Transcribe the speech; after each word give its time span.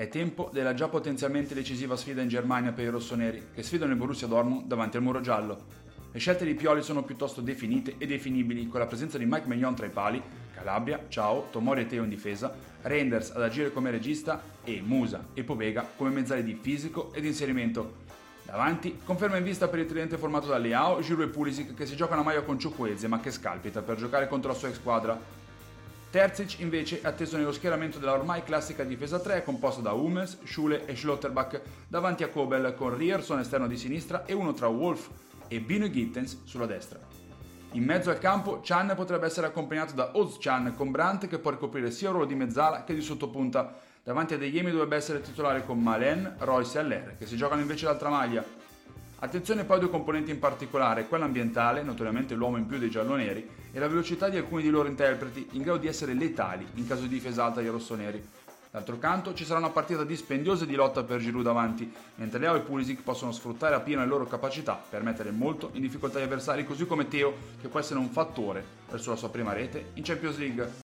È 0.00 0.06
tempo 0.06 0.48
della 0.52 0.74
già 0.74 0.86
potenzialmente 0.86 1.54
decisiva 1.54 1.96
sfida 1.96 2.22
in 2.22 2.28
Germania 2.28 2.70
per 2.70 2.84
i 2.84 2.88
rossoneri, 2.88 3.48
che 3.52 3.64
sfidano 3.64 3.90
il 3.90 3.98
Borussia 3.98 4.28
Dortmund 4.28 4.66
davanti 4.66 4.96
al 4.96 5.02
muro 5.02 5.20
giallo. 5.20 5.58
Le 6.12 6.18
scelte 6.20 6.44
di 6.44 6.54
Pioli 6.54 6.82
sono 6.82 7.02
piuttosto 7.02 7.40
definite 7.40 7.96
e 7.98 8.06
definibili, 8.06 8.68
con 8.68 8.78
la 8.78 8.86
presenza 8.86 9.18
di 9.18 9.24
Mike 9.26 9.48
Maignan 9.48 9.74
tra 9.74 9.86
i 9.86 9.90
pali, 9.90 10.22
Calabria, 10.54 11.06
Ciao, 11.08 11.48
Tomori 11.50 11.80
e 11.80 11.86
Teo 11.86 12.04
in 12.04 12.10
difesa, 12.10 12.54
Reinders 12.82 13.30
ad 13.30 13.42
agire 13.42 13.72
come 13.72 13.90
regista 13.90 14.40
e 14.62 14.80
Musa 14.80 15.30
e 15.34 15.42
Povega 15.42 15.84
come 15.96 16.10
mezzali 16.10 16.44
di 16.44 16.54
fisico 16.54 17.12
ed 17.12 17.24
inserimento. 17.24 18.06
Davanti, 18.44 19.00
conferma 19.02 19.38
in 19.38 19.42
vista 19.42 19.66
per 19.66 19.80
il 19.80 19.86
tridente 19.86 20.16
formato 20.16 20.46
da 20.46 20.58
Leao, 20.58 21.00
Giroud 21.00 21.28
e 21.28 21.32
Pulisic 21.32 21.74
che 21.74 21.86
si 21.86 21.96
giocano 21.96 22.20
a 22.20 22.24
maglia 22.24 22.42
con 22.42 22.56
Ciukwueze 22.56 23.08
ma 23.08 23.18
che 23.18 23.32
scalpita 23.32 23.82
per 23.82 23.96
giocare 23.96 24.28
contro 24.28 24.52
la 24.52 24.56
sua 24.56 24.72
squadra 24.72 25.37
Terzic 26.10 26.60
invece 26.60 27.02
è 27.02 27.06
atteso 27.06 27.36
nello 27.36 27.52
schieramento 27.52 27.98
della 27.98 28.14
ormai 28.14 28.42
classica 28.42 28.82
difesa 28.82 29.20
3 29.20 29.44
composta 29.44 29.82
da 29.82 29.92
Hummels, 29.92 30.38
Schule 30.44 30.86
e 30.86 30.96
Schlotterbach 30.96 31.60
davanti 31.86 32.22
a 32.22 32.28
Kobel 32.28 32.74
con 32.74 32.96
Rierson 32.96 33.40
esterno 33.40 33.66
di 33.66 33.76
sinistra 33.76 34.24
e 34.24 34.32
uno 34.32 34.54
tra 34.54 34.68
Wolf 34.68 35.10
e 35.48 35.60
Bino 35.60 35.90
Gittens 35.90 36.44
sulla 36.44 36.64
destra. 36.64 36.98
In 37.72 37.84
mezzo 37.84 38.08
al 38.08 38.18
campo 38.18 38.60
Chan 38.62 38.94
potrebbe 38.96 39.26
essere 39.26 39.48
accompagnato 39.48 39.92
da 39.92 40.12
Oz 40.14 40.38
Chan 40.38 40.74
con 40.74 40.90
Brandt 40.90 41.26
che 41.26 41.38
può 41.38 41.50
ricoprire 41.50 41.90
sia 41.90 42.06
il 42.08 42.14
ruolo 42.14 42.26
di 42.26 42.34
mezzala 42.34 42.84
che 42.84 42.94
di 42.94 43.02
sottopunta. 43.02 43.74
Davanti 44.02 44.32
a 44.32 44.38
De 44.38 44.50
Jemi 44.50 44.70
dovrebbe 44.70 44.96
essere 44.96 45.20
titolare 45.20 45.66
con 45.66 45.78
Malen, 45.78 46.36
Royce 46.38 46.78
e 46.78 46.80
Aller 46.80 47.16
che 47.18 47.26
si 47.26 47.36
giocano 47.36 47.60
invece 47.60 47.84
l'altra 47.84 48.08
maglia. 48.08 48.42
Attenzione 49.20 49.64
poi 49.64 49.78
a 49.78 49.80
due 49.80 49.90
componenti 49.90 50.30
in 50.30 50.38
particolare, 50.38 51.08
quella 51.08 51.24
ambientale, 51.24 51.82
notoriamente 51.82 52.36
l'uomo 52.36 52.56
in 52.56 52.66
più 52.66 52.78
dei 52.78 52.88
gialloneri, 52.88 53.48
e 53.72 53.78
la 53.80 53.88
velocità 53.88 54.28
di 54.28 54.36
alcuni 54.36 54.62
di 54.62 54.70
loro 54.70 54.86
interpreti, 54.86 55.48
in 55.52 55.62
grado 55.62 55.78
di 55.78 55.88
essere 55.88 56.14
letali 56.14 56.64
in 56.74 56.86
caso 56.86 57.02
di 57.02 57.08
difesa 57.08 57.44
alta 57.44 57.58
ai 57.58 57.66
rossoneri. 57.66 58.24
D'altro 58.70 58.98
canto 58.98 59.34
ci 59.34 59.44
sarà 59.44 59.58
una 59.58 59.70
partita 59.70 60.04
dispendiosa 60.04 60.64
di 60.64 60.76
lotta 60.76 61.02
per 61.02 61.18
Giroud 61.20 61.42
davanti, 61.42 61.92
mentre 62.16 62.38
Leo 62.38 62.54
e 62.54 62.60
Pulisic 62.60 63.02
possono 63.02 63.32
sfruttare 63.32 63.74
appieno 63.74 64.02
le 64.02 64.08
loro 64.08 64.24
capacità 64.24 64.80
per 64.88 65.02
mettere 65.02 65.32
molto 65.32 65.70
in 65.72 65.80
difficoltà 65.80 66.20
gli 66.20 66.24
avversari, 66.24 66.64
così 66.64 66.86
come 66.86 67.08
Teo, 67.08 67.34
che 67.60 67.66
può 67.66 67.80
essere 67.80 67.98
un 67.98 68.10
fattore 68.10 68.64
verso 68.88 69.10
la 69.10 69.16
sua 69.16 69.30
prima 69.30 69.52
rete 69.52 69.90
in 69.94 70.04
Champions 70.04 70.38
League. 70.38 70.86